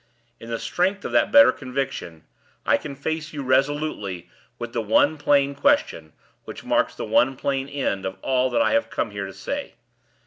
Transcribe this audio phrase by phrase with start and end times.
[0.39, 2.23] In the strength of that better conviction,
[2.65, 7.67] I can face you resolutely with the one plain question, which marks the one plain
[7.69, 9.75] end of all that I have come here to say.